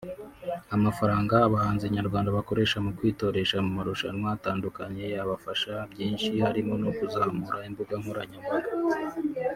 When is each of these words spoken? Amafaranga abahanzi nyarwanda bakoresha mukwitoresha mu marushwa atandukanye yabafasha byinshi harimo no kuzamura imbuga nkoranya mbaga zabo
Amafaranga 0.75 1.35
abahanzi 1.47 1.85
nyarwanda 1.95 2.35
bakoresha 2.37 2.77
mukwitoresha 2.85 3.57
mu 3.65 3.71
marushwa 3.77 4.27
atandukanye 4.35 5.03
yabafasha 5.15 5.73
byinshi 5.91 6.29
harimo 6.45 6.73
no 6.83 6.89
kuzamura 6.97 7.57
imbuga 7.69 7.93
nkoranya 8.01 8.37
mbaga 8.43 8.71
zabo 8.71 9.17